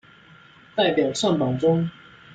[0.75, 1.87] 代表上榜中